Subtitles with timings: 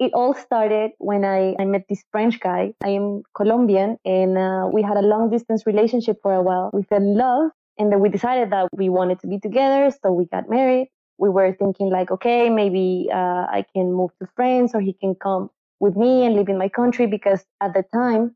[0.00, 2.72] it all started when I, I met this French guy.
[2.82, 6.70] I am Colombian and uh, we had a long distance relationship for a while.
[6.72, 9.94] We fell in love and then we decided that we wanted to be together.
[10.02, 10.88] So we got married.
[11.18, 15.14] We were thinking like, okay, maybe uh, I can move to France or he can
[15.14, 15.50] come
[15.80, 18.34] with me and live in my country because at the time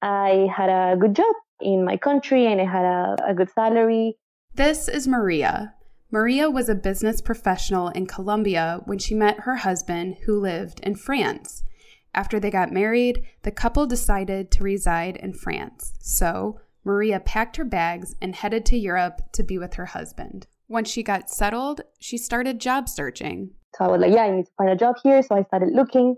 [0.00, 4.16] I had a good job in my country and I had a, a good salary.
[4.54, 5.74] This is Maria.
[6.12, 10.96] Maria was a business professional in Colombia when she met her husband, who lived in
[10.96, 11.62] France.
[12.12, 15.92] After they got married, the couple decided to reside in France.
[16.00, 20.48] So, Maria packed her bags and headed to Europe to be with her husband.
[20.68, 23.50] Once she got settled, she started job searching.
[23.76, 25.22] So I was like, yeah, I need to find a job here.
[25.22, 26.16] So I started looking.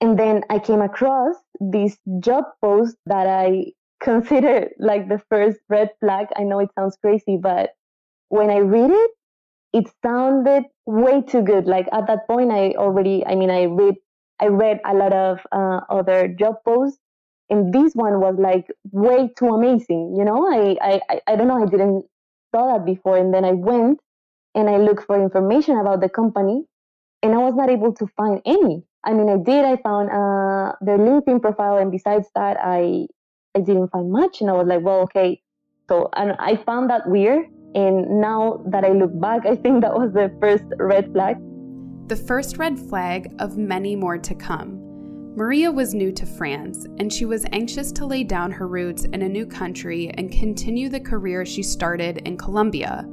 [0.00, 3.66] And then I came across this job post that I
[4.02, 6.26] consider like the first red flag.
[6.36, 7.70] I know it sounds crazy, but
[8.28, 9.10] when I read it,
[9.72, 11.66] it sounded way too good.
[11.66, 13.94] Like at that point, I already, I mean, I read,
[14.40, 16.98] I read a lot of uh, other job posts,
[17.50, 20.14] and this one was like way too amazing.
[20.16, 22.04] You know, I, I, I don't know, I didn't
[22.54, 24.00] saw that before, and then I went
[24.54, 26.64] and I looked for information about the company,
[27.22, 28.84] and I was not able to find any.
[29.04, 29.64] I mean, I did.
[29.64, 33.06] I found uh, their LinkedIn profile, and besides that, I,
[33.54, 35.40] I didn't find much, and I was like, well, okay.
[35.88, 39.94] So, and I found that weird and now that I look back, I think that
[39.94, 41.36] was the first red flag.
[42.08, 44.84] The first red flag of many more to come.
[45.36, 49.22] Maria was new to France, and she was anxious to lay down her roots in
[49.22, 53.06] a new country and continue the career she started in Colombia.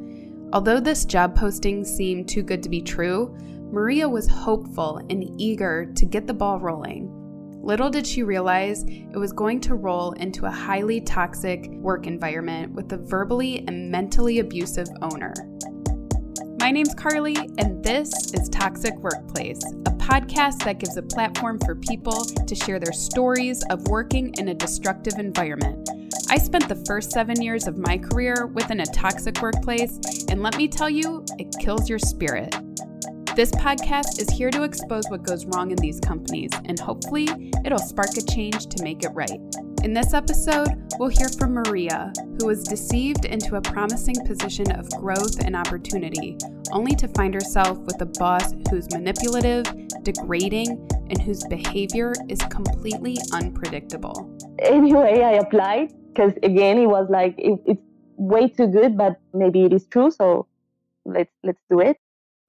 [0.53, 3.35] Although this job posting seemed too good to be true,
[3.71, 7.11] Maria was hopeful and eager to get the ball rolling.
[7.65, 12.71] Little did she realize it was going to roll into a highly toxic work environment
[12.73, 15.33] with a verbally and mentally abusive owner.
[16.59, 21.73] My name's Carly, and this is Toxic Workplace, a podcast that gives a platform for
[21.73, 25.89] people to share their stories of working in a destructive environment.
[26.29, 29.97] I spent the first seven years of my career within a toxic workplace,
[30.29, 32.55] and let me tell you, it kills your spirit.
[33.35, 37.27] This podcast is here to expose what goes wrong in these companies, and hopefully,
[37.65, 39.41] it'll spark a change to make it right.
[39.83, 44.89] In this episode, we'll hear from Maria, who was deceived into a promising position of
[44.91, 46.37] growth and opportunity,
[46.71, 49.65] only to find herself with a boss who's manipulative,
[50.03, 50.69] degrading,
[51.09, 54.33] and whose behavior is completely unpredictable.
[54.59, 57.81] Anyway, I applied because, again, it was like, it, it's
[58.15, 60.47] way too good, but maybe it is true, so
[61.03, 61.99] let's let's do it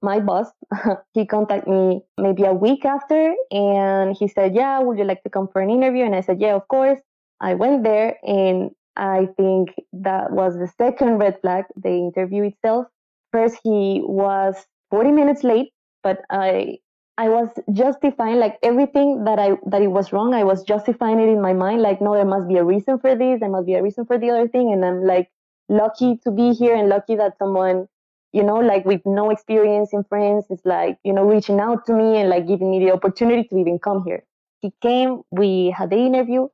[0.01, 0.47] my boss,
[1.13, 5.29] he contacted me maybe a week after and he said, Yeah, would you like to
[5.29, 6.05] come for an interview?
[6.05, 6.99] And I said, Yeah, of course.
[7.39, 12.87] I went there and I think that was the second red flag, the interview itself.
[13.31, 14.55] First, he was
[14.89, 15.71] 40 minutes late,
[16.01, 16.79] but I
[17.19, 20.33] I was justifying like everything that I that it was wrong.
[20.33, 23.15] I was justifying it in my mind, like no, there must be a reason for
[23.15, 23.39] this.
[23.39, 25.29] There must be a reason for the other thing, and I'm like
[25.69, 27.87] lucky to be here and lucky that someone
[28.33, 31.93] you know, like with no experience in France, it's like, you know, reaching out to
[31.93, 34.23] me and like giving me the opportunity to even come here.
[34.61, 36.47] He came, we had the interview.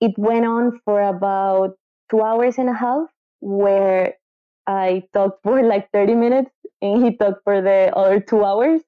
[0.00, 1.76] It went on for about
[2.10, 3.08] two hours and a half,
[3.40, 4.14] where
[4.66, 8.82] I talked for like 30 minutes and he talked for the other two hours.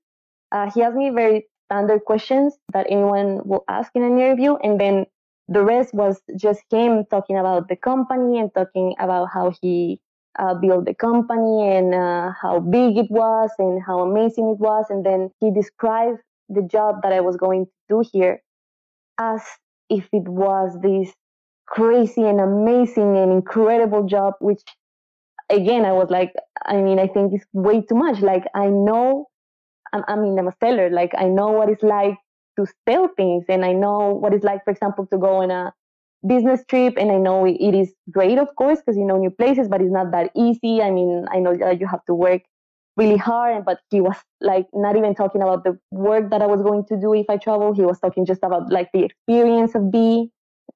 [0.53, 4.57] Uh, he asked me very standard questions that anyone will ask in an interview.
[4.57, 5.07] And then
[5.49, 10.01] the rest was just him talking about the company and talking about how he
[10.39, 14.87] uh, build the company and uh, how big it was and how amazing it was.
[14.91, 16.19] And then he described
[16.49, 18.43] the job that I was going to do here
[19.19, 19.43] as
[19.91, 21.13] if it was this
[21.67, 24.63] crazy and amazing and incredible job, which
[25.51, 26.33] again, I was like,
[26.65, 28.21] I mean, I think it's way too much.
[28.21, 29.27] Like, I know,
[29.93, 30.91] I mean, I'm a seller.
[30.91, 32.17] Like, I know what it's like
[32.59, 35.73] to sell things and I know what it's like, for example, to go on a
[36.27, 39.69] business trip and i know it is great of course because you know new places
[39.69, 40.83] but it's not that easy.
[40.83, 42.43] I mean i know that you have to work
[42.97, 46.63] really hard but he was like not even talking about the work that i was
[46.63, 47.75] going to do if i travel.
[47.75, 50.31] He was talking just about like the experience of being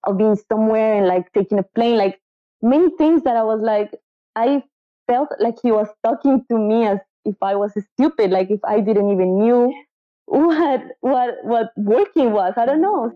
[0.05, 2.21] of being somewhere and like taking a plane like
[2.63, 3.91] many things that i was like
[4.37, 4.63] i
[5.07, 8.81] felt like he was talking to me as if i was stupid like if i
[8.81, 9.73] didn't even knew
[10.29, 12.53] what what what working was.
[12.57, 13.13] I don't know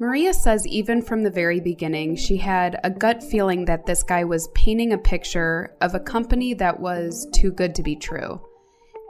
[0.00, 4.22] Maria says even from the very beginning, she had a gut feeling that this guy
[4.22, 8.40] was painting a picture of a company that was too good to be true.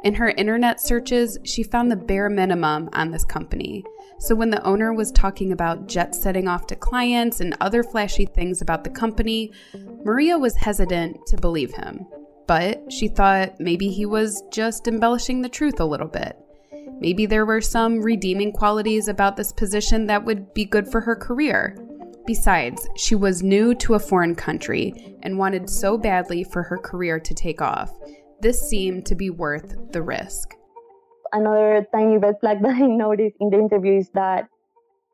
[0.03, 3.85] In her internet searches, she found the bare minimum on this company.
[4.19, 8.25] So when the owner was talking about jet setting off to clients and other flashy
[8.25, 9.53] things about the company,
[10.05, 12.07] Maria was hesitant to believe him.
[12.47, 16.39] But she thought maybe he was just embellishing the truth a little bit.
[17.01, 21.15] Maybe there were some redeeming qualities about this position that would be good for her
[21.15, 21.77] career.
[22.27, 27.19] Besides, she was new to a foreign country and wanted so badly for her career
[27.21, 27.91] to take off.
[28.41, 30.55] This seemed to be worth the risk.
[31.33, 34.49] Another tiny red flag that I noticed in the interview is that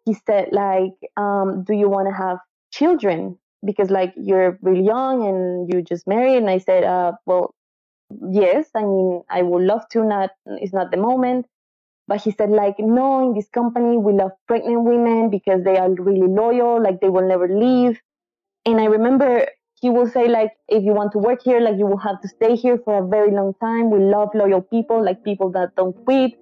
[0.04, 2.38] he said, like, um, do you want to have
[2.72, 3.38] children?
[3.64, 6.36] Because like you're really young and you just married.
[6.36, 7.54] And I said, uh, well,
[8.30, 8.68] yes.
[8.74, 10.04] I mean, I would love to.
[10.04, 11.46] Not, it's not the moment.
[12.06, 15.90] But he said, like, no, in this company, we love pregnant women because they are
[15.90, 17.98] really loyal, like, they will never leave.
[18.66, 19.46] And I remember
[19.80, 22.28] he will say, like, if you want to work here, like, you will have to
[22.28, 23.90] stay here for a very long time.
[23.90, 26.32] We love loyal people, like people that don't quit.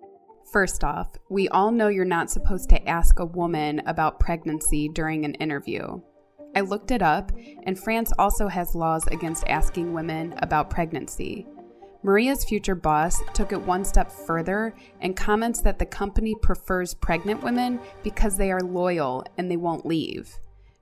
[0.52, 5.24] First off, we all know you're not supposed to ask a woman about pregnancy during
[5.24, 6.00] an interview.
[6.54, 7.32] I looked it up,
[7.62, 11.46] and France also has laws against asking women about pregnancy.
[12.04, 17.42] Maria's future boss took it one step further and comments that the company prefers pregnant
[17.42, 20.36] women because they are loyal and they won't leave.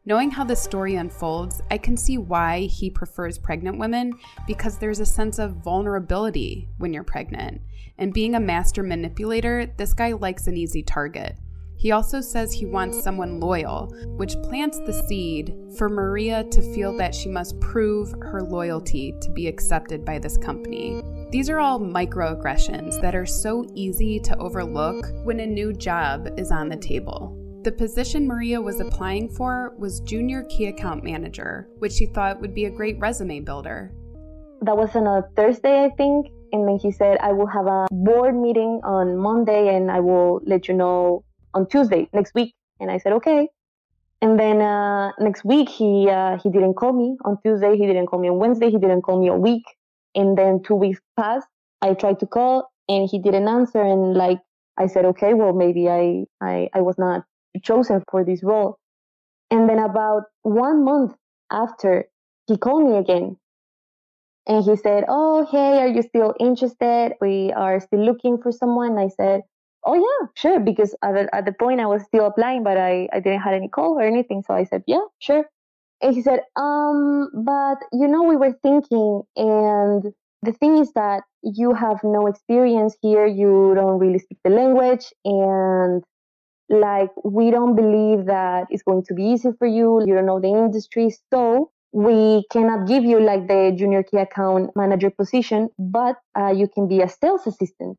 [0.07, 4.15] Knowing how the story unfolds, I can see why he prefers pregnant women
[4.47, 7.61] because there's a sense of vulnerability when you're pregnant.
[7.99, 11.37] And being a master manipulator, this guy likes an easy target.
[11.81, 13.87] He also says he wants someone loyal,
[14.19, 19.31] which plants the seed for Maria to feel that she must prove her loyalty to
[19.31, 21.03] be accepted by this company.
[21.31, 26.53] These are all microaggressions that are so easy to overlook when a new job is
[26.53, 27.35] on the table.
[27.63, 32.53] The position Maria was applying for was junior key account manager, which she thought would
[32.53, 33.91] be a great resume builder.
[34.61, 36.27] That was on a Thursday, I think.
[36.53, 40.43] And then he said, I will have a board meeting on Monday and I will
[40.45, 41.25] let you know
[41.55, 42.55] on Tuesday next week.
[42.79, 43.49] And I said, okay.
[44.23, 47.77] And then uh, next week he uh, he didn't call me on Tuesday.
[47.77, 48.71] He didn't call me on Wednesday.
[48.71, 49.65] He didn't call me a week.
[50.15, 51.47] And then two weeks passed.
[51.81, 53.81] I tried to call and he didn't answer.
[53.81, 54.39] And like
[54.77, 57.25] I said, okay, well maybe I I, I was not
[57.63, 58.79] chosen for this role.
[59.51, 61.15] And then about one month
[61.51, 62.05] after,
[62.47, 63.37] he called me again.
[64.47, 67.15] And he said, Oh, hey, are you still interested?
[67.21, 68.99] We are still looking for someone.
[68.99, 69.43] I said,
[69.85, 73.09] oh yeah sure because at the, at the point i was still applying but i
[73.13, 75.45] i didn't have any call or anything so i said yeah sure.
[76.03, 80.03] And he said um but you know we were thinking and
[80.43, 85.13] the thing is that you have no experience here you don't really speak the language
[85.25, 86.03] and
[86.71, 90.41] like we don't believe that it's going to be easy for you you don't know
[90.41, 96.17] the industry so we cannot give you like the junior key account manager position but
[96.39, 97.99] uh, you can be a sales assistant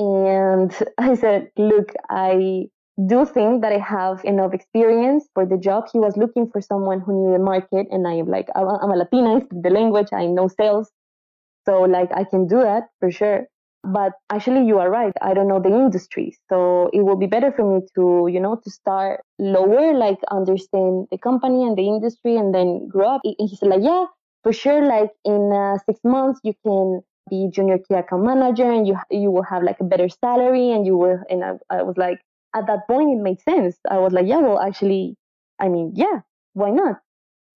[0.00, 2.68] and I said, look, I
[3.06, 5.84] do think that I have enough experience for the job.
[5.92, 8.96] He was looking for someone who knew the market, and I am like, I'm a
[8.96, 10.90] Latina, I speak the language, I know sales.
[11.66, 13.46] So, like, I can do that for sure.
[13.82, 15.12] But actually, you are right.
[15.22, 16.36] I don't know the industry.
[16.50, 21.08] So, it will be better for me to, you know, to start lower, like, understand
[21.10, 23.20] the company and the industry, and then grow up.
[23.24, 24.04] And he said, like, yeah,
[24.42, 24.82] for sure.
[24.84, 29.30] Like, in uh, six months, you can be junior key account manager and you you
[29.30, 32.20] will have like a better salary and you were and I, I was like
[32.54, 35.16] at that point it made sense i was like yeah well actually
[35.60, 36.20] i mean yeah
[36.54, 36.96] why not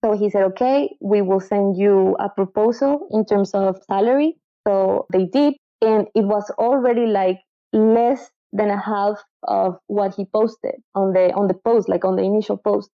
[0.04, 5.06] so he said okay we will send you a proposal in terms of salary so
[5.12, 7.40] they did and it was already like
[7.72, 12.16] less than a half of what he posted on the on the post like on
[12.16, 12.90] the initial post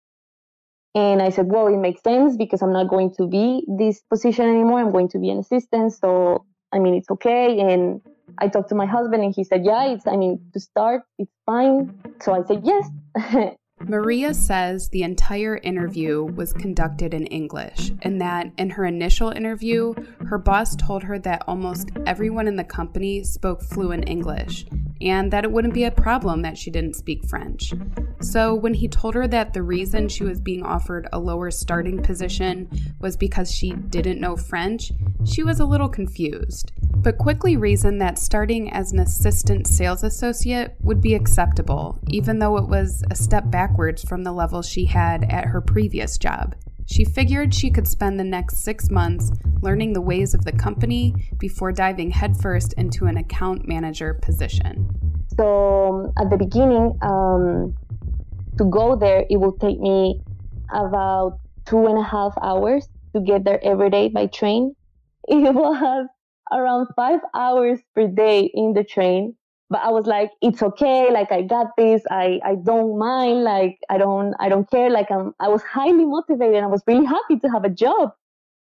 [0.96, 4.46] and I said, well, it makes sense because I'm not going to be this position
[4.46, 4.80] anymore.
[4.80, 5.92] I'm going to be an assistant.
[5.92, 7.58] So I mean, it's okay.
[7.58, 8.02] And
[8.38, 11.32] I talked to my husband and he said, yeah, it's, I mean, to start, it's
[11.46, 11.98] fine.
[12.20, 13.54] So I said, yes.
[13.80, 19.92] Maria says the entire interview was conducted in English, and that in her initial interview,
[20.26, 24.64] her boss told her that almost everyone in the company spoke fluent English,
[25.00, 27.72] and that it wouldn't be a problem that she didn't speak French.
[28.20, 32.02] So, when he told her that the reason she was being offered a lower starting
[32.02, 32.68] position
[33.00, 34.92] was because she didn't know French,
[35.24, 40.74] she was a little confused, but quickly reasoned that starting as an assistant sales associate
[40.82, 45.24] would be acceptable, even though it was a step backwards from the level she had
[45.30, 46.54] at her previous job.
[46.86, 51.14] She figured she could spend the next six months learning the ways of the company
[51.38, 54.88] before diving headfirst into an account manager position.
[55.36, 57.74] So, at the beginning, um,
[58.58, 60.20] to go there, it will take me
[60.72, 64.74] about two and a half hours to get there every day by train.
[65.28, 66.06] It was
[66.52, 69.34] around five hours per day in the train
[69.68, 71.10] but I was like, it's okay.
[71.12, 72.02] Like I got this.
[72.10, 73.42] I, I don't mind.
[73.42, 74.90] Like I don't, I don't care.
[74.90, 76.62] Like I'm, I was highly motivated.
[76.62, 78.12] I was really happy to have a job,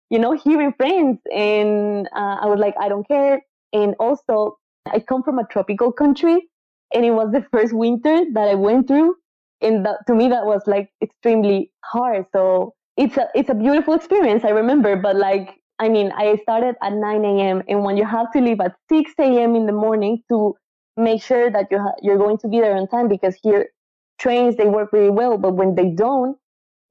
[0.08, 1.20] you know, here in France.
[1.34, 3.42] And uh, I was like, I don't care.
[3.72, 6.48] And also I come from a tropical country.
[6.94, 9.16] And it was the first winter that I went through.
[9.60, 12.26] And that, to me, that was like extremely hard.
[12.32, 14.44] So it's a, it's a beautiful experience.
[14.44, 17.62] I remember, but like, I mean, I started at 9 a.m.
[17.68, 19.54] And when you have to leave at 6 a.m.
[19.56, 20.54] in the morning to
[20.96, 23.70] make sure that you ha- you're going to be there on time because here
[24.18, 25.38] trains, they work really well.
[25.38, 26.36] But when they don't,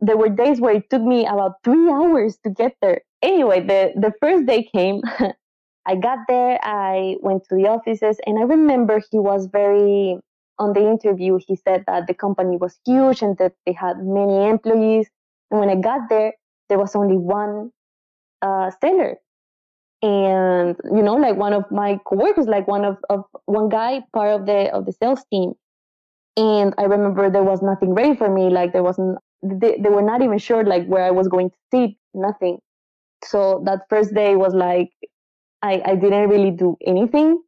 [0.02, 3.02] there were days where it took me about three hours to get there.
[3.22, 5.02] Anyway, the, the first day came.
[5.86, 10.18] I got there, I went to the offices, and I remember he was very,
[10.58, 14.48] on the interview, he said that the company was huge and that they had many
[14.50, 15.10] employees.
[15.52, 16.34] And when I got there,
[16.70, 17.72] there was only one
[18.42, 19.18] uh, seller.
[20.04, 24.42] And, you know, like one of my coworkers, like one of, of one guy, part
[24.42, 25.54] of the, of the sales team.
[26.36, 28.50] And I remember there was nothing ready for me.
[28.50, 31.56] Like there wasn't, they, they were not even sure like where I was going to
[31.74, 32.58] sit, nothing.
[33.24, 34.90] So that first day was like,
[35.62, 37.42] I, I didn't really do anything.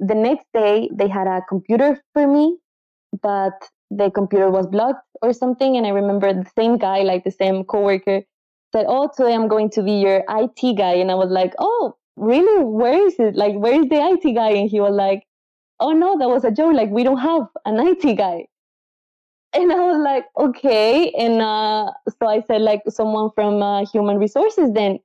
[0.00, 2.58] The next day, they had a computer for me,
[3.22, 3.52] but
[3.92, 5.76] the computer was blocked or something.
[5.76, 8.22] And I remember the same guy, like the same coworker,
[8.72, 11.96] said, "Oh, today I'm going to be your IT guy," and I was like, "Oh,
[12.16, 12.64] really?
[12.64, 13.36] Where is it?
[13.36, 15.24] Like, where is the IT guy?" And he was like,
[15.80, 16.74] "Oh no, that was a joke.
[16.74, 18.46] Like, we don't have an IT guy."
[19.54, 24.18] And I was like, "Okay." And uh, so I said, like, someone from uh, human
[24.18, 24.98] resources then.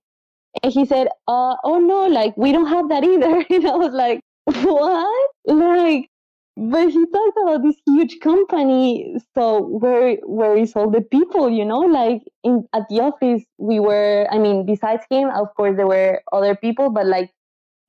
[0.63, 3.45] And he said, uh, oh no, like we don't have that either.
[3.50, 5.31] And I was like, what?
[5.45, 6.09] Like,
[6.57, 9.15] but he talked about this huge company.
[9.35, 11.49] So where where is all the people?
[11.49, 14.27] You know, like in at the office, we were.
[14.31, 17.31] I mean, besides him, of course, there were other people, but like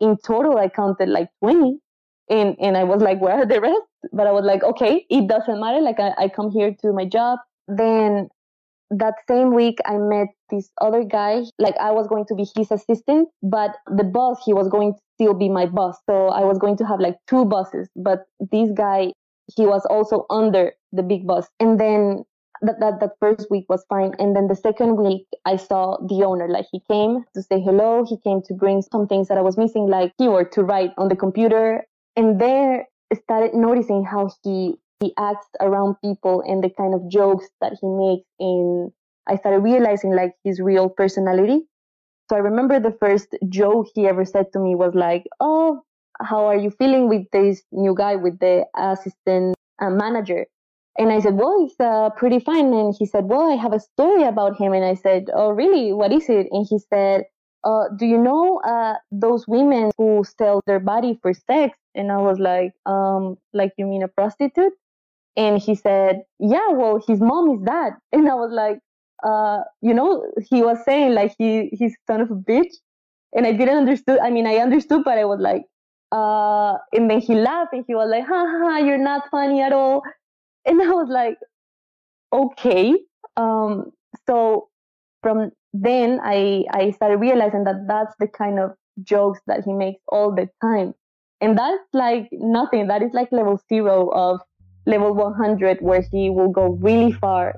[0.00, 1.78] in total, I counted like twenty.
[2.28, 3.82] And and I was like, where are the rest?
[4.12, 5.80] But I was like, okay, it doesn't matter.
[5.80, 7.38] Like I, I come here to my job.
[7.68, 8.28] Then
[8.90, 11.42] that same week I met this other guy.
[11.58, 15.00] Like I was going to be his assistant, but the boss, he was going to
[15.18, 15.96] still be my boss.
[16.08, 19.12] So I was going to have like two bosses, but this guy,
[19.56, 21.48] he was also under the big boss.
[21.58, 22.24] And then
[22.62, 24.12] that, that, that first week was fine.
[24.18, 26.48] And then the second week, I saw the owner.
[26.48, 28.04] Like he came to say hello.
[28.08, 31.08] He came to bring some things that I was missing, like keyboard to write on
[31.08, 31.84] the computer.
[32.16, 37.46] And there started noticing how he he acts around people and the kind of jokes
[37.60, 38.90] that he makes and
[39.28, 41.60] i started realizing like his real personality
[42.28, 45.82] so i remember the first joke he ever said to me was like oh
[46.20, 50.46] how are you feeling with this new guy with the assistant uh, manager
[50.98, 53.80] and i said well it's uh, pretty fine and he said well i have a
[53.80, 57.24] story about him and i said oh really what is it and he said
[57.64, 61.76] uh, do you know uh, those women who sell their body for sex?
[61.94, 64.72] And I was like, um, like you mean a prostitute?
[65.36, 67.92] And he said, Yeah, well, his mom is that.
[68.12, 68.78] And I was like,
[69.24, 72.72] uh, you know, he was saying like he he's son of a bitch.
[73.34, 74.18] And I didn't understood.
[74.20, 75.64] I mean, I understood, but I was like,
[76.12, 79.72] uh, and then he laughed and he was like, ha ha, you're not funny at
[79.72, 80.02] all.
[80.64, 81.36] And I was like,
[82.32, 82.94] okay.
[83.36, 83.92] Um,
[84.26, 84.68] so
[85.22, 88.72] from then I, I started realizing that that's the kind of
[89.02, 90.94] jokes that he makes all the time.
[91.40, 92.88] And that's like nothing.
[92.88, 94.40] That is like level zero of
[94.86, 97.54] level 100 where he will go really far.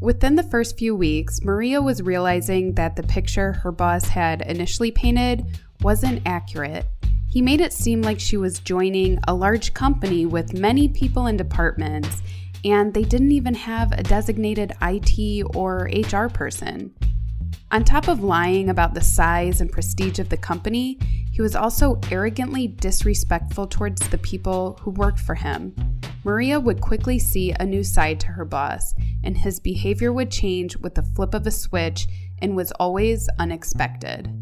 [0.00, 4.92] Within the first few weeks, Maria was realizing that the picture her boss had initially
[4.92, 5.44] painted
[5.82, 6.86] wasn't accurate.
[7.28, 11.36] He made it seem like she was joining a large company with many people and
[11.36, 12.22] departments,
[12.64, 16.94] and they didn't even have a designated IT or HR person.
[17.70, 20.98] On top of lying about the size and prestige of the company,
[21.30, 25.74] he was also arrogantly disrespectful towards the people who worked for him.
[26.24, 30.78] Maria would quickly see a new side to her boss, and his behavior would change
[30.78, 32.06] with the flip of a switch
[32.40, 34.32] and was always unexpected.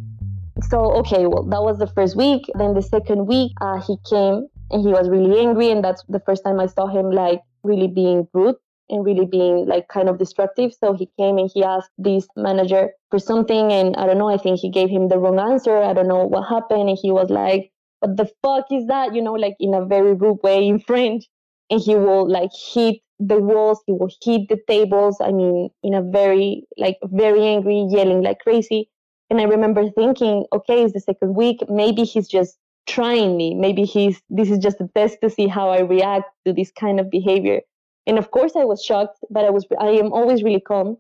[0.71, 2.45] So, okay, well, that was the first week.
[2.55, 6.21] Then the second week, uh, he came and he was really angry, and that's the
[6.21, 8.55] first time I saw him like really being rude
[8.89, 10.73] and really being like kind of destructive.
[10.73, 14.39] So he came and he asked this manager for something, and I don't know, I
[14.39, 15.77] think he gave him the wrong answer.
[15.77, 16.89] I don't know what happened.
[16.89, 19.15] And he was like, What the fuck is that?
[19.15, 21.25] You know, like in a very rude way in French.
[21.69, 25.19] And he will like hit the walls, he will hit the tables.
[25.21, 28.91] I mean, in a very, like, very angry, yelling like crazy.
[29.31, 31.61] And I remember thinking, okay, it's the second week.
[31.69, 33.55] Maybe he's just trying me.
[33.55, 37.01] Maybe he's, this is just a test to see how I react to this kind
[37.01, 37.63] of behavior.
[38.07, 40.97] And of course, I was shocked, but I was I am always really calm.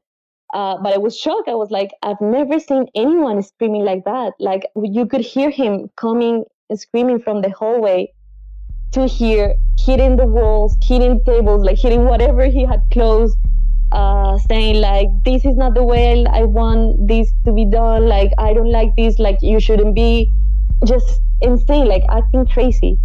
[0.54, 1.48] Uh, but I was shocked.
[1.48, 4.32] I was like, I've never seen anyone screaming like that.
[4.38, 8.12] Like you could hear him coming and screaming from the hallway
[8.92, 13.36] to here, hitting the walls, hitting tables, like hitting whatever he had closed,
[13.92, 18.08] uh, saying like, "This is not the way I want this to be done.
[18.08, 19.18] Like I don't like this.
[19.18, 20.32] Like you shouldn't be."
[20.86, 22.98] Just insane, like acting crazy.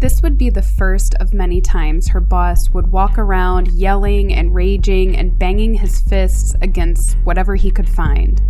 [0.00, 4.54] This would be the first of many times her boss would walk around yelling and
[4.54, 8.42] raging and banging his fists against whatever he could find.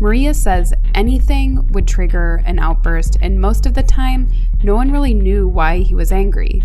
[0.00, 4.28] Maria says anything would trigger an outburst, and most of the time,
[4.62, 6.62] no one really knew why he was angry.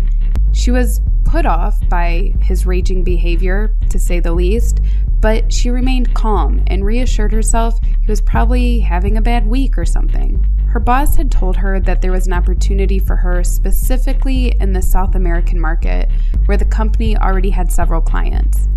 [0.52, 4.80] She was put off by his raging behavior, to say the least,
[5.20, 9.84] but she remained calm and reassured herself he was probably having a bad week or
[9.84, 10.44] something.
[10.70, 14.80] Her boss had told her that there was an opportunity for her specifically in the
[14.80, 16.08] South American market,
[16.46, 18.68] where the company already had several clients.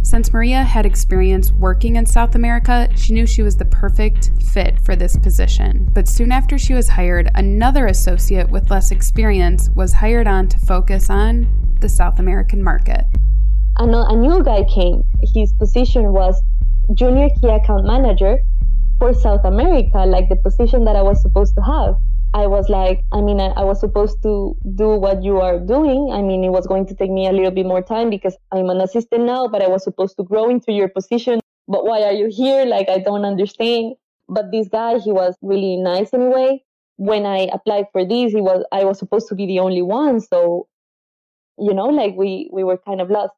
[0.00, 4.80] Since Maria had experience working in South America, she knew she was the perfect fit
[4.80, 5.90] for this position.
[5.92, 10.58] But soon after she was hired, another associate with less experience was hired on to
[10.58, 11.46] focus on
[11.80, 13.04] the South American market.
[13.76, 15.04] A new guy came.
[15.34, 16.42] His position was
[16.94, 18.38] junior key account manager
[19.02, 21.96] for South America, like the position that I was supposed to have.
[22.34, 26.12] I was like, I mean, I, I, was supposed to do what you are doing.
[26.12, 28.70] I mean, it was going to take me a little bit more time because I'm
[28.70, 31.40] an assistant now, but I was supposed to grow into your position.
[31.66, 32.64] But why are you here?
[32.64, 33.96] Like, I don't understand.
[34.28, 36.62] But this guy, he was really nice anyway.
[36.94, 40.20] When I applied for this, he was I was supposed to be the only one.
[40.20, 40.68] So,
[41.58, 43.32] you know, like we we were kind of lost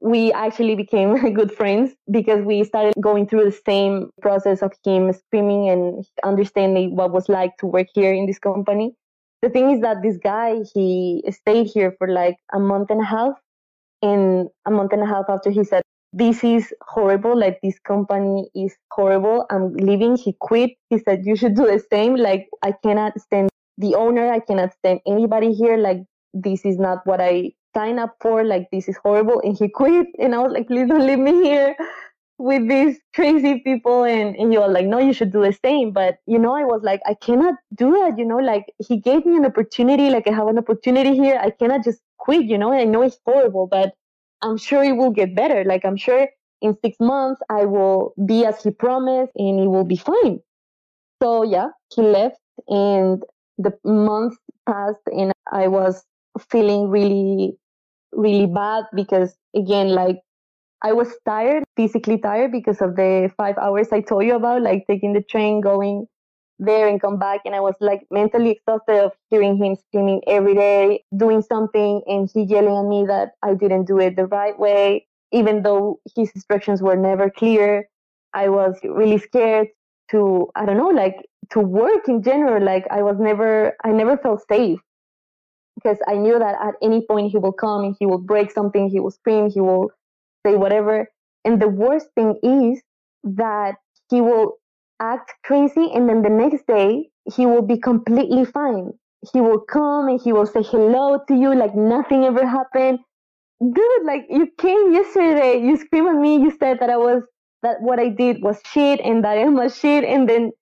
[0.00, 5.12] we actually became good friends because we started going through the same process of him
[5.12, 8.94] screaming and understanding what was like to work here in this company.
[9.42, 13.04] The thing is that this guy, he stayed here for like a month and a
[13.04, 13.32] half.
[14.02, 17.38] And a month and a half after he said, this is horrible.
[17.38, 19.46] Like this company is horrible.
[19.50, 20.16] I'm leaving.
[20.16, 20.70] He quit.
[20.88, 22.16] He said, you should do the same.
[22.16, 24.32] Like I cannot stand the owner.
[24.32, 25.76] I cannot stand anybody here.
[25.76, 25.98] Like
[26.32, 30.06] this is not what I sign up for like this is horrible and he quit.
[30.18, 31.76] And i was like please don't leave me here
[32.38, 34.04] with these crazy people.
[34.04, 35.92] And, and was like no you should do the same.
[35.92, 39.26] But you know i was like i cannot do that you know like he gave
[39.26, 41.38] me an opportunity like i have an opportunity here.
[41.40, 43.94] I cannot just quit you know i know it's horrible but
[44.42, 45.64] i'm sure it will get better.
[45.64, 46.28] Like i'm sure
[46.62, 50.40] in six months i will be as he promised and it will be fine.
[51.22, 53.22] So yeah he left and
[53.58, 56.02] the months passed and i was
[56.50, 57.56] feeling really
[58.12, 60.20] really bad because again like
[60.82, 64.86] I was tired, physically tired because of the five hours I told you about, like
[64.86, 66.06] taking the train, going
[66.58, 67.42] there and come back.
[67.44, 72.30] And I was like mentally exhausted of hearing him screaming every day, doing something, and
[72.32, 76.30] he yelling at me that I didn't do it the right way, even though his
[76.34, 77.86] instructions were never clear.
[78.32, 79.68] I was really scared
[80.12, 81.16] to, I don't know, like
[81.50, 82.64] to work in general.
[82.64, 84.80] Like I was never, I never felt safe
[85.82, 88.88] because I knew that at any point he will come and he will break something,
[88.88, 89.90] he will scream, he will
[90.44, 91.08] say whatever.
[91.44, 92.82] And the worst thing is
[93.24, 93.76] that
[94.10, 94.58] he will
[95.00, 98.92] act crazy and then the next day he will be completely fine.
[99.32, 102.98] He will come and he will say hello to you like nothing ever happened.
[103.60, 107.22] Dude, like you came yesterday, you screamed at me, you said that I was
[107.62, 110.52] that what I did was shit and that I am a shit and then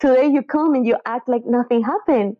[0.00, 2.36] today you come and you act like nothing happened.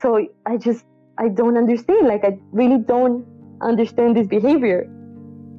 [0.00, 0.84] So I just
[1.18, 2.08] I don't understand.
[2.08, 3.26] Like, I really don't
[3.60, 4.88] understand this behavior.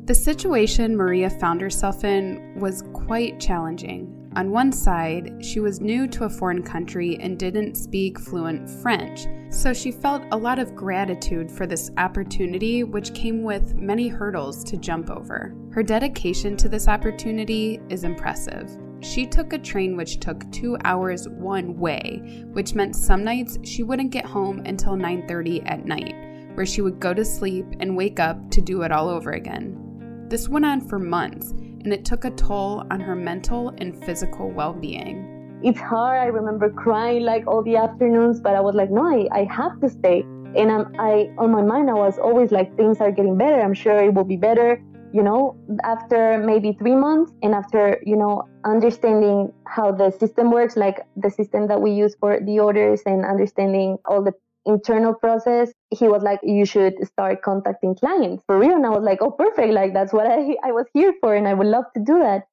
[0.05, 4.19] The situation Maria found herself in was quite challenging.
[4.35, 9.27] On one side, she was new to a foreign country and didn't speak fluent French,
[9.51, 14.63] so she felt a lot of gratitude for this opportunity, which came with many hurdles
[14.63, 15.55] to jump over.
[15.71, 18.71] Her dedication to this opportunity is impressive.
[19.03, 22.21] She took a train which took 2 hours one way,
[22.53, 26.15] which meant some nights she wouldn't get home until 9:30 at night,
[26.53, 30.25] where she would go to sleep and wake up to do it all over again.
[30.29, 34.49] This went on for months, and it took a toll on her mental and physical
[34.49, 35.59] well-being.
[35.63, 36.21] It's hard.
[36.21, 39.81] I remember crying like all the afternoons, but I was like, no, I, I have
[39.81, 40.21] to stay.
[40.55, 43.59] And I'm, I, on my mind, I was always like, things are getting better.
[43.59, 44.81] I'm sure it will be better
[45.13, 50.76] you know, after maybe three months and after, you know, understanding how the system works,
[50.76, 54.34] like the system that we use for the orders and understanding all the
[54.65, 58.73] internal process, he was like, you should start contacting clients for real.
[58.76, 59.71] And I was like, oh, perfect.
[59.71, 61.36] Like, that's what I, I was here for.
[61.36, 62.47] And I would love to do that.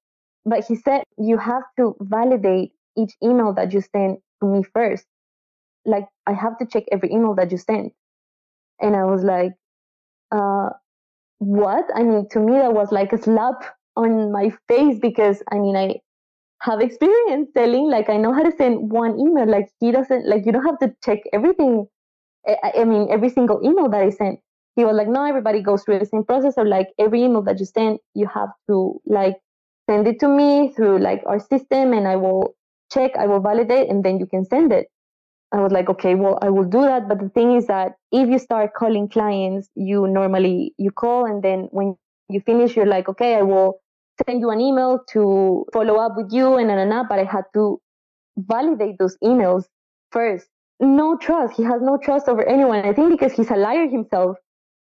[0.44, 5.06] But he said, you have to validate each email that you send to me first.
[5.86, 7.92] Like, I have to check every email that you send.
[8.80, 9.52] And I was like,
[10.30, 10.70] uh,
[11.40, 11.86] what?
[11.96, 13.64] I mean, to me, that was like a slap
[13.96, 16.00] on my face because I mean, I
[16.62, 19.46] have experience telling, like, I know how to send one email.
[19.48, 21.86] Like, he doesn't, like, you don't have to check everything.
[22.46, 24.40] I, I mean, every single email that I sent.
[24.76, 26.54] He was like, no, everybody goes through the same process.
[26.58, 29.36] Or, like, every email that you send, you have to, like,
[29.90, 32.56] send it to me through, like, our system and I will
[32.92, 34.88] check, I will validate, and then you can send it.
[35.52, 37.08] I was like, okay, well, I will do that.
[37.08, 41.42] But the thing is that if you start calling clients, you normally you call and
[41.42, 41.96] then when
[42.28, 43.80] you finish, you're like, okay, I will
[44.26, 47.08] send you an email to follow up with you and and.
[47.08, 47.80] But I had to
[48.36, 49.64] validate those emails
[50.12, 50.46] first.
[50.78, 51.56] No trust.
[51.56, 52.84] He has no trust over anyone.
[52.84, 54.36] I think because he's a liar himself.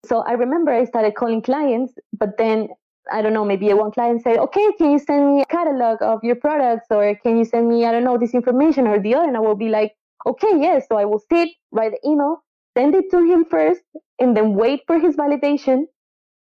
[0.05, 2.69] So I remember I started calling clients, but then
[3.11, 6.23] I don't know, maybe one client said, okay, can you send me a catalog of
[6.23, 9.27] your products or can you send me, I don't know, this information or the other?
[9.27, 9.93] And I will be like,
[10.25, 10.85] okay, yes.
[10.89, 12.43] So I will sit, write the email,
[12.77, 13.81] send it to him first,
[14.19, 15.83] and then wait for his validation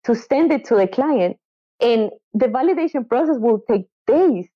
[0.06, 1.38] to send it to the client.
[1.80, 4.48] And the validation process will take days.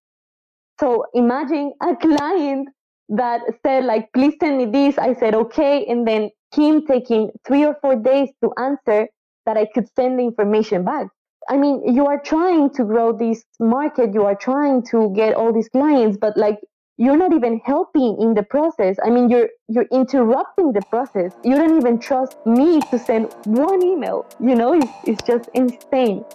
[0.79, 2.69] So imagine a client
[3.09, 4.97] that said, like, please send me this.
[4.97, 5.85] I said, okay.
[5.85, 9.07] And then him taking three or four days to answer
[9.45, 11.07] that I could send the information back.
[11.49, 15.53] I mean, you are trying to grow this market, you are trying to get all
[15.53, 16.59] these clients, but like
[16.97, 18.97] you're not even helping in the process.
[19.05, 21.33] I mean, you're you're interrupting the process.
[21.43, 24.25] You don't even trust me to send one email.
[24.39, 26.25] You know, it's, it's just insane.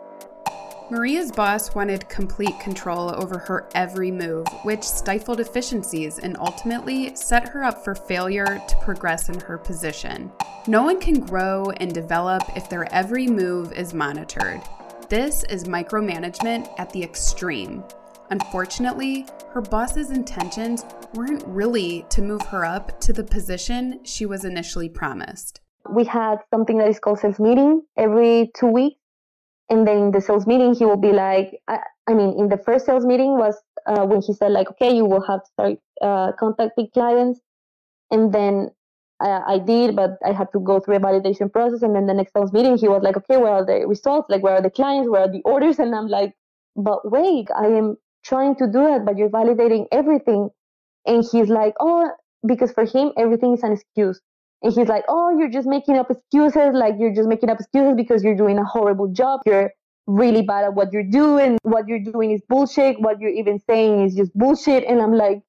[0.90, 7.48] Maria's boss wanted complete control over her every move, which stifled efficiencies and ultimately set
[7.48, 10.30] her up for failure to progress in her position.
[10.66, 14.60] No one can grow and develop if their every move is monitored.
[15.08, 17.82] This is micromanagement at the extreme.
[18.32, 24.46] Unfortunately, her boss's intentions weren't really to move her up to the position she was
[24.46, 25.60] initially promised.
[25.90, 28.96] We had something that is called sales meeting every two weeks.
[29.68, 32.56] And then in the sales meeting he will be like i, I mean in the
[32.56, 33.54] first sales meeting was
[33.86, 37.38] uh, when he said like okay you will have to start uh, contacting clients.
[38.10, 38.70] And then
[39.22, 41.82] uh, I did but i had to go through a validation process.
[41.82, 44.30] And then the next sales meeting he was like okay where are the results?
[44.30, 45.10] Like where are the clients?
[45.10, 45.78] Where are the orders?
[45.78, 46.34] And i'm like
[46.76, 50.48] but wait i am trying to do it but you're validating everything
[51.06, 52.10] and he's like oh
[52.46, 54.20] because for him everything is an excuse
[54.62, 56.72] and he's like, oh, you're just making up excuses.
[56.72, 59.40] Like you're just making up excuses because you're doing a horrible job.
[59.44, 59.72] You're
[60.06, 61.58] really bad at what you're doing.
[61.62, 63.00] What you're doing is bullshit.
[63.00, 64.84] What you're even saying is just bullshit.
[64.84, 65.42] And I'm like,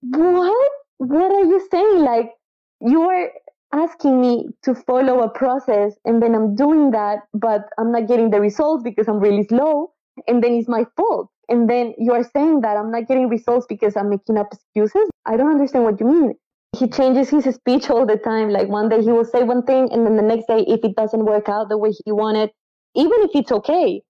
[0.00, 0.70] what?
[0.98, 1.98] What are you saying?
[2.00, 2.32] Like
[2.80, 3.30] you are
[3.72, 8.30] asking me to follow a process and then I'm doing that, but I'm not getting
[8.30, 9.92] the results because I'm really slow.
[10.28, 11.30] And then it's my fault.
[11.48, 15.08] And then you are saying that I'm not getting results because I'm making up excuses.
[15.26, 16.34] I don't understand what you mean
[16.74, 18.50] he changes his speech all the time.
[18.50, 20.96] Like one day he will say one thing, and then the next day, if it
[20.96, 22.50] doesn't work out the way he wanted,
[22.94, 24.02] even if it's okay,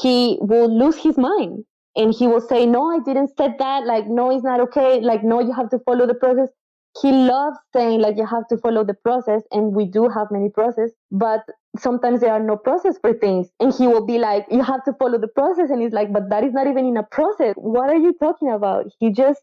[0.00, 3.86] he will lose his mind and he will say, "No, I didn't say that.
[3.86, 5.00] Like, no, it's not okay.
[5.00, 6.48] Like, no, you have to follow the process."
[7.02, 10.48] He loves saying like you have to follow the process, and we do have many
[10.48, 11.44] process, but
[11.78, 13.48] sometimes there are no process for things.
[13.60, 16.28] And he will be like, "You have to follow the process," and he's like, "But
[16.30, 17.54] that is not even in a process.
[17.56, 19.42] What are you talking about?" He just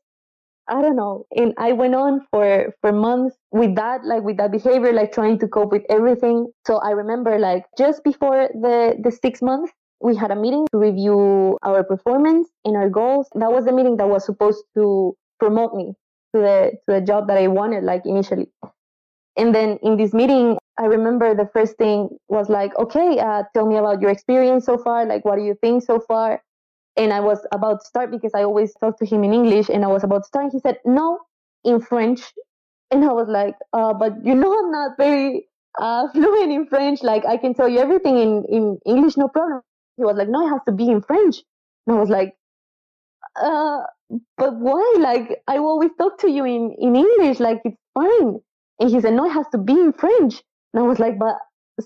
[0.67, 1.25] I don't know.
[1.35, 5.39] And I went on for for months with that, like with that behavior, like trying
[5.39, 6.47] to cope with everything.
[6.67, 10.77] So I remember like just before the the six months, we had a meeting to
[10.77, 13.27] review our performance and our goals.
[13.35, 15.95] That was the meeting that was supposed to promote me
[16.33, 18.49] to the to the job that I wanted, like initially.
[19.37, 23.65] And then in this meeting, I remember the first thing was like, okay, uh, tell
[23.67, 25.05] me about your experience so far.
[25.05, 26.41] Like, what do you think so far?
[26.97, 29.83] and I was about to start because I always talk to him in English, and
[29.83, 30.51] I was about to start.
[30.51, 31.19] He said no
[31.63, 32.21] in French,
[32.91, 35.47] and I was like, uh, but you know I'm not very
[35.79, 37.03] uh, fluent in French.
[37.03, 39.61] Like I can tell you everything in in English, no problem.
[39.97, 41.43] He was like, no, it has to be in French,
[41.87, 42.35] and I was like,
[43.41, 43.81] uh,
[44.37, 44.95] but why?
[44.99, 48.39] Like I always talk to you in in English, like it's fine.
[48.79, 51.37] And he said, no, it has to be in French, and I was like, but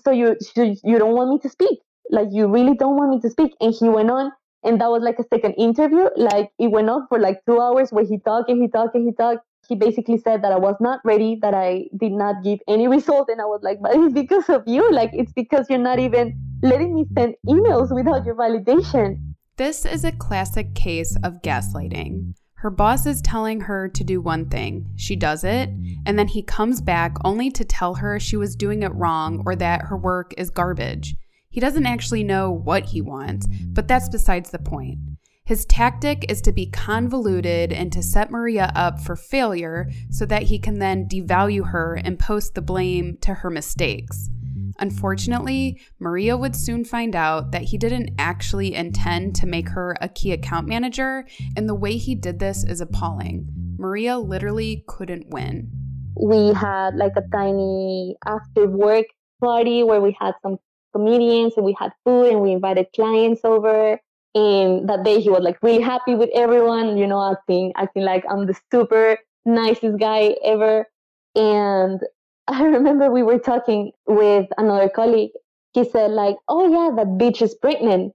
[0.04, 1.80] so you you don't want me to speak?
[2.10, 3.54] Like you really don't want me to speak?
[3.60, 4.32] And he went on
[4.64, 6.08] and that was like a second interview.
[6.16, 9.06] Like it went on for like two hours where he talked and he talked and
[9.06, 9.44] he talked.
[9.68, 13.28] He basically said that I was not ready, that I did not give any result.
[13.28, 14.90] And I was like, but it's because of you.
[14.90, 19.18] Like it's because you're not even letting me send emails without your validation.
[19.58, 22.34] This is a classic case of gaslighting.
[22.58, 25.68] Her boss is telling her to do one thing, she does it,
[26.06, 29.56] and then he comes back only to tell her she was doing it wrong or
[29.56, 31.16] that her work is garbage.
[31.50, 35.00] He doesn't actually know what he wants, but that's besides the point.
[35.44, 40.44] His tactic is to be convoluted and to set Maria up for failure so that
[40.44, 44.30] he can then devalue her and post the blame to her mistakes.
[44.78, 50.08] Unfortunately, Maria would soon find out that he didn't actually intend to make her a
[50.08, 53.48] key account manager, and the way he did this is appalling.
[53.78, 55.70] Maria literally couldn't win.
[56.16, 59.06] We had like a tiny after work
[59.40, 60.58] party where we had some
[60.92, 64.00] comedians and we had food and we invited clients over.
[64.34, 68.24] And that day he was like really happy with everyone, you know, acting acting like
[68.28, 70.86] I'm the super nicest guy ever.
[71.34, 72.00] And
[72.60, 75.30] I remember we were talking with another colleague.
[75.74, 78.14] He said, like, oh yeah, that bitch is pregnant.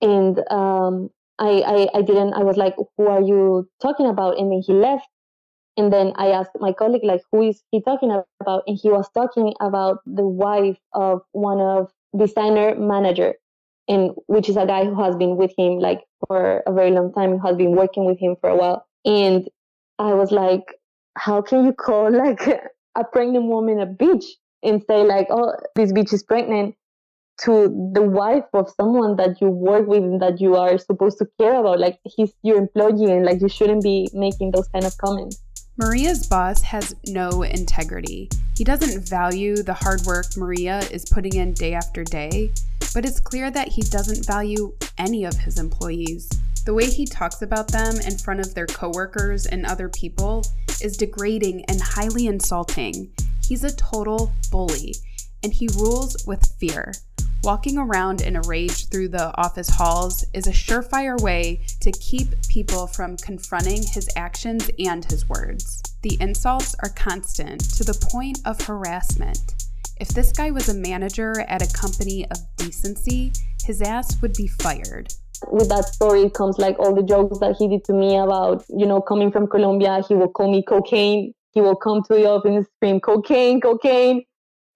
[0.00, 4.38] And um, I, I, I didn't, I was like, who are you talking about?
[4.38, 5.08] And then he left.
[5.76, 8.62] And then I asked my colleague, like, who is he talking about?
[8.66, 13.34] And he was talking about the wife of one of designer manager,
[13.88, 17.12] and which is a guy who has been with him like for a very long
[17.14, 18.86] time, who has been working with him for a while.
[19.06, 19.48] And
[19.98, 20.74] I was like,
[21.16, 22.46] how can you call like
[22.96, 24.24] a pregnant woman a bitch
[24.62, 26.74] and say like, oh, this bitch is pregnant?
[27.40, 31.26] to the wife of someone that you work with and that you are supposed to
[31.40, 31.80] care about.
[31.80, 35.42] Like he's your employee and like you shouldn't be making those kind of comments.
[35.76, 38.28] Maria's boss has no integrity.
[38.56, 42.52] He doesn't value the hard work Maria is putting in day after day,
[42.94, 46.28] but it's clear that he doesn't value any of his employees.
[46.64, 50.44] The way he talks about them in front of their coworkers and other people
[50.80, 53.10] is degrading and highly insulting.
[53.44, 54.94] He's a total bully,
[55.42, 56.92] and he rules with fear.
[57.42, 62.28] Walking around in a rage through the office halls is a surefire way to keep
[62.48, 65.82] people from confronting his actions and his words.
[66.02, 69.66] The insults are constant to the point of harassment.
[69.98, 73.32] If this guy was a manager at a company of decency,
[73.64, 75.12] his ass would be fired.
[75.50, 78.86] With that story comes like all the jokes that he did to me about, you
[78.86, 81.34] know, coming from Colombia, he will call me cocaine.
[81.52, 84.24] He will come to the office and scream cocaine, cocaine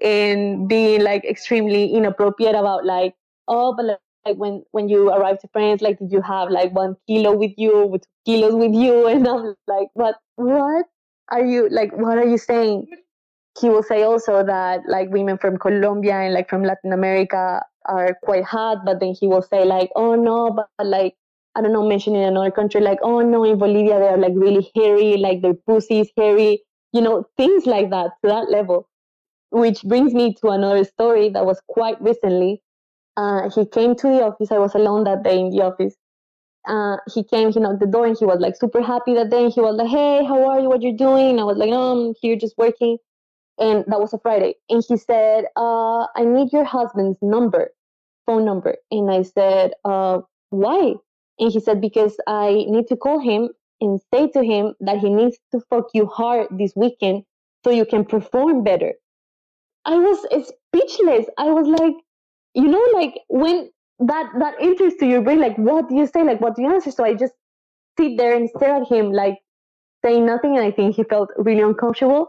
[0.01, 3.15] and being like extremely inappropriate about like
[3.49, 6.73] oh but like, like when when you arrive to France like did you have like
[6.75, 10.87] one kilo with you with kilos with you and I'm like what what
[11.31, 12.87] are you like what are you saying
[13.59, 18.17] he will say also that like women from Colombia and like from Latin America are
[18.23, 21.15] quite hot but then he will say like oh no but like
[21.55, 24.71] I don't know mentioning another country like oh no in Bolivia they are like really
[24.75, 28.89] hairy like their pussy is hairy you know things like that to that level
[29.51, 32.63] which brings me to another story that was quite recently.
[33.17, 34.53] Uh, he came to the office.
[34.53, 35.95] I was alone that day in the office.
[36.69, 39.49] Uh, he came, he knocked the door, and he was like super happy that day.
[39.51, 40.69] He was like, "Hey, how are you?
[40.69, 42.99] What you're doing?" I was like, "No, I'm here just working."
[43.59, 44.57] And that was a Friday.
[44.69, 47.71] And he said, uh, "I need your husband's number,
[48.27, 50.95] phone number." And I said, uh, "Why?"
[51.39, 55.11] And he said, "Because I need to call him and say to him that he
[55.11, 57.25] needs to fuck you hard this weekend
[57.65, 58.95] so you can perform better."
[59.85, 61.27] I was speechless.
[61.39, 61.95] I was like,
[62.55, 66.23] you know, like when that that enters to your brain, like what do you say?
[66.25, 66.91] Like what do you answer?
[66.91, 67.35] So I just
[67.99, 69.39] sit there and stare at him, like
[70.05, 72.29] saying nothing, and I think he felt really uncomfortable.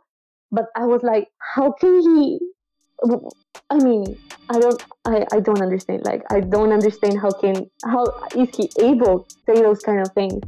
[0.52, 2.40] But I was like, how can he?
[3.70, 4.18] I mean,
[4.50, 6.06] I don't, I, I don't understand.
[6.06, 8.06] Like, I don't understand how can, how
[8.36, 10.44] is he able to say those kind of things?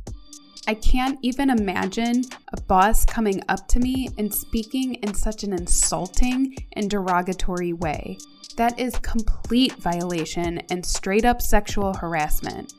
[0.68, 5.54] I can't even imagine a boss coming up to me and speaking in such an
[5.54, 8.18] insulting and derogatory way.
[8.56, 12.74] That is complete violation and straight up sexual harassment.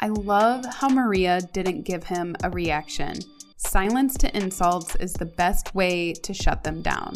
[0.00, 3.14] I love how Maria didn't give him a reaction.
[3.56, 7.14] Silence to insults is the best way to shut them down.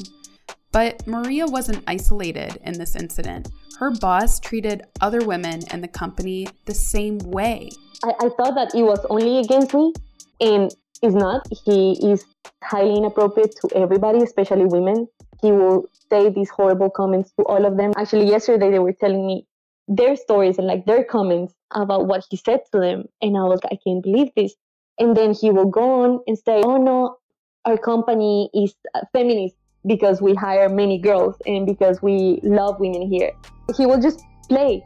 [0.75, 3.49] But Maria wasn't isolated in this incident.
[3.79, 7.71] Her boss treated other women in the company the same way.
[8.03, 9.93] I, I thought that it was only against me,
[10.41, 11.47] and is not.
[11.65, 12.25] He is
[12.65, 15.07] highly inappropriate to everybody, especially women.
[15.41, 17.93] He will say these horrible comments to all of them.
[17.97, 19.47] Actually, yesterday they were telling me
[19.87, 23.05] their stories and like their comments about what he said to them.
[23.23, 24.55] And I was like, I can't believe this.
[24.99, 27.19] And then he will go on and say, Oh no,
[27.65, 28.75] our company is
[29.13, 29.55] feminist
[29.87, 33.33] because we hire many girls and because we love women here.
[33.77, 34.85] He will just play.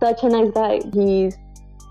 [0.00, 0.80] Such a nice guy.
[0.92, 1.38] He's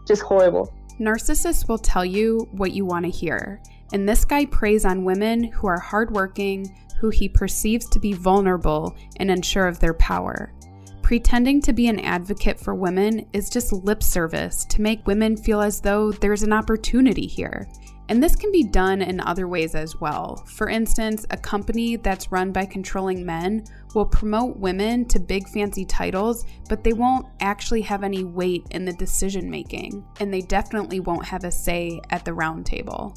[0.07, 0.73] just horrible.
[0.99, 5.43] Narcissists will tell you what you want to hear, and this guy preys on women
[5.43, 10.53] who are hardworking, who he perceives to be vulnerable and unsure of their power.
[11.01, 15.61] Pretending to be an advocate for women is just lip service to make women feel
[15.61, 17.67] as though there's an opportunity here.
[18.07, 20.43] And this can be done in other ways as well.
[20.45, 23.63] For instance, a company that's run by controlling men
[23.95, 28.85] will promote women to big fancy titles, but they won't actually have any weight in
[28.85, 30.05] the decision making.
[30.19, 33.15] And they definitely won't have a say at the round table.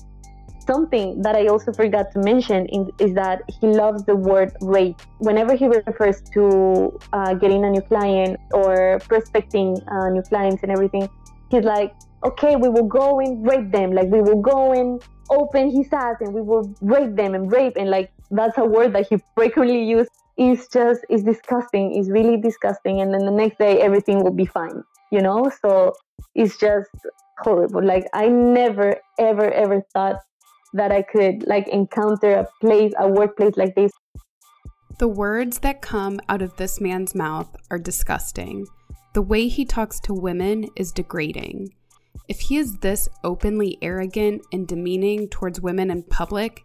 [0.67, 2.67] Something that I also forgot to mention
[2.99, 4.97] is that he loves the word rate.
[5.19, 10.73] Whenever he refers to uh, getting a new client or prospecting uh, new clients and
[10.73, 11.09] everything,
[11.51, 13.93] he's like, okay, we will go and rape them.
[13.93, 17.75] Like we will go and open his ass and we will rape them and rape
[17.77, 20.09] and like that's a word that he frequently uses.
[20.37, 21.95] It's just it's disgusting.
[21.97, 23.01] It's really disgusting.
[23.01, 24.83] And then the next day everything will be fine.
[25.11, 25.51] You know?
[25.63, 25.93] So
[26.35, 26.91] it's just
[27.39, 27.85] horrible.
[27.85, 30.17] Like I never, ever, ever thought
[30.75, 33.91] that I could like encounter a place, a workplace like this.
[34.99, 38.67] The words that come out of this man's mouth are disgusting.
[39.15, 41.73] The way he talks to women is degrading.
[42.29, 46.63] If he is this openly arrogant and demeaning towards women in public,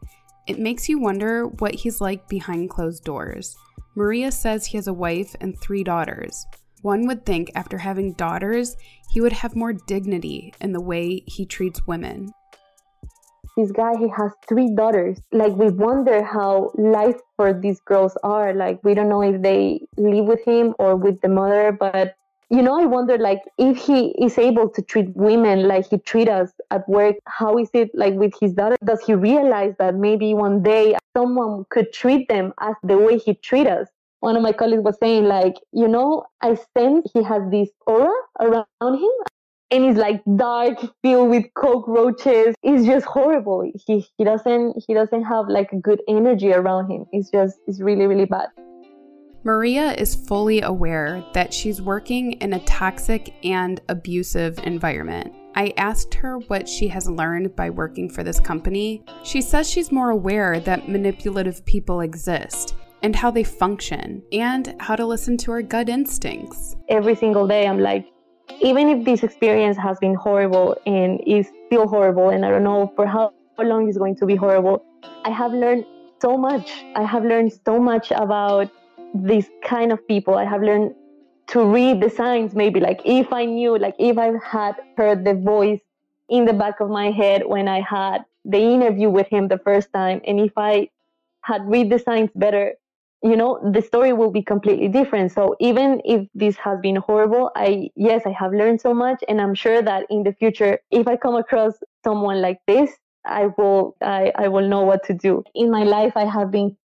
[0.47, 3.55] it makes you wonder what he's like behind closed doors.
[3.95, 6.45] Maria says he has a wife and three daughters.
[6.81, 8.75] One would think after having daughters,
[9.11, 12.33] he would have more dignity in the way he treats women.
[13.55, 15.19] This guy, he has three daughters.
[15.31, 18.53] Like, we wonder how life for these girls are.
[18.53, 22.15] Like, we don't know if they live with him or with the mother, but
[22.49, 26.29] you know, I wonder like if he is able to treat women like he treat
[26.29, 28.75] us at work, how is it like with his daughter?
[28.83, 33.33] Does he realize that maybe one day someone could treat them as the way he
[33.33, 33.87] treat us?
[34.19, 38.13] One of my colleagues was saying like, you know, I sense he has this aura
[38.39, 39.11] around him
[39.73, 45.23] and it's like dark filled with cockroaches it's just horrible he he doesn't he doesn't
[45.23, 48.49] have like good energy around him it's just it's really really bad
[49.45, 55.35] Maria is fully aware that she's working in a toxic and abusive environment.
[55.55, 59.03] I asked her what she has learned by working for this company.
[59.23, 64.95] She says she's more aware that manipulative people exist and how they function and how
[64.95, 66.77] to listen to her gut instincts.
[66.87, 68.07] Every single day, I'm like,
[68.61, 72.93] even if this experience has been horrible and is still horrible, and I don't know
[72.95, 74.85] for how long it's going to be horrible,
[75.25, 75.85] I have learned
[76.21, 76.71] so much.
[76.95, 78.71] I have learned so much about
[79.13, 80.93] these kind of people i have learned
[81.47, 85.33] to read the signs maybe like if i knew like if i had heard the
[85.33, 85.81] voice
[86.29, 89.91] in the back of my head when i had the interview with him the first
[89.93, 90.87] time and if i
[91.41, 92.73] had read the signs better
[93.23, 95.31] you know the story will be completely different.
[95.31, 99.39] So even if this has been horrible i yes i have learned so much and
[99.39, 101.73] i'm sure that in the future if i come across
[102.03, 102.91] someone like this
[103.25, 105.43] i will i, I will know what to do.
[105.55, 106.75] In my life i have been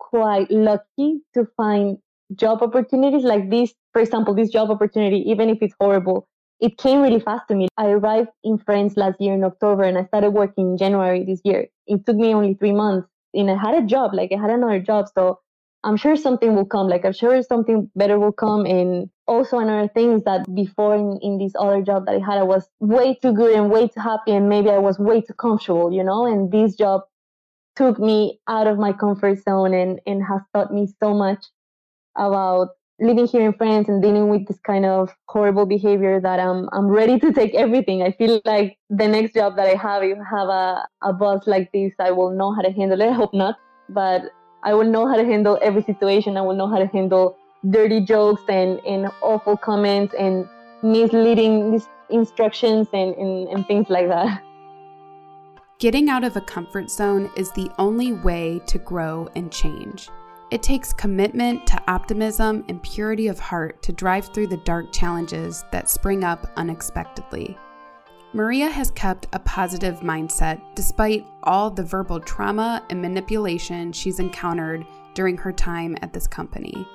[0.00, 1.98] quite lucky to find
[2.34, 3.72] job opportunities like this.
[3.92, 6.26] For example, this job opportunity, even if it's horrible,
[6.60, 7.68] it came really fast to me.
[7.76, 11.40] I arrived in France last year in October and I started working in January this
[11.44, 11.68] year.
[11.86, 14.80] It took me only three months and I had a job, like I had another
[14.80, 15.06] job.
[15.16, 15.38] So
[15.82, 16.88] I'm sure something will come.
[16.88, 18.66] Like I'm sure something better will come.
[18.66, 22.38] And also another thing is that before in, in this other job that I had,
[22.38, 25.34] I was way too good and way too happy and maybe I was way too
[25.34, 27.02] comfortable, you know, and this job
[27.80, 31.42] took me out of my comfort zone and, and has taught me so much
[32.14, 32.68] about
[33.00, 36.88] living here in France and dealing with this kind of horrible behavior that I'm I'm
[36.88, 38.02] ready to take everything.
[38.02, 41.46] I feel like the next job that I have, if I have a, a boss
[41.46, 43.08] like this, I will know how to handle it.
[43.08, 43.56] I hope not,
[43.88, 44.24] but
[44.62, 46.36] I will know how to handle every situation.
[46.36, 47.38] I will know how to handle
[47.70, 50.46] dirty jokes and, and awful comments and
[50.82, 54.42] misleading instructions and, and, and things like that.
[55.80, 60.10] Getting out of a comfort zone is the only way to grow and change.
[60.50, 65.64] It takes commitment to optimism and purity of heart to drive through the dark challenges
[65.72, 67.56] that spring up unexpectedly.
[68.34, 74.84] Maria has kept a positive mindset despite all the verbal trauma and manipulation she's encountered
[75.14, 76.86] during her time at this company.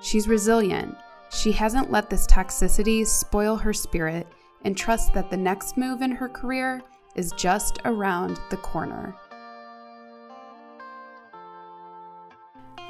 [0.00, 0.94] She's resilient.
[1.30, 4.28] She hasn't let this toxicity spoil her spirit
[4.64, 6.80] and trusts that the next move in her career
[7.18, 9.14] is just around the corner.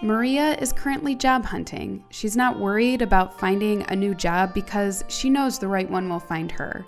[0.01, 2.05] Maria is currently job hunting.
[2.11, 6.21] She's not worried about finding a new job because she knows the right one will
[6.21, 6.87] find her.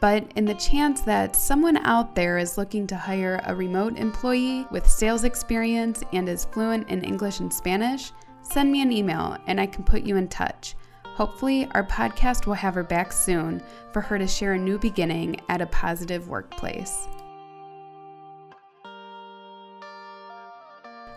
[0.00, 4.66] But in the chance that someone out there is looking to hire a remote employee
[4.70, 9.60] with sales experience and is fluent in English and Spanish, send me an email and
[9.60, 10.76] I can put you in touch.
[11.16, 15.40] Hopefully, our podcast will have her back soon for her to share a new beginning
[15.48, 17.08] at a positive workplace.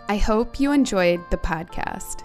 [0.08, 2.24] I hope you enjoyed the podcast.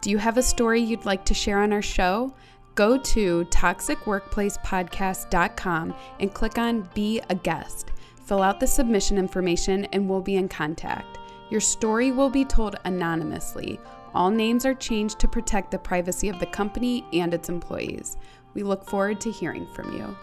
[0.00, 2.34] Do you have a story you'd like to share on our show?
[2.74, 7.92] Go to toxicworkplacepodcast.com and click on Be a Guest.
[8.26, 11.18] Fill out the submission information and we'll be in contact.
[11.50, 13.78] Your story will be told anonymously
[14.14, 18.16] all names are changed to protect the privacy of the company and its employees.
[18.54, 20.16] We look forward to hearing from you.